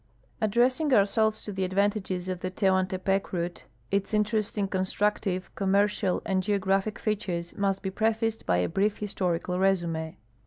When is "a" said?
8.57-8.67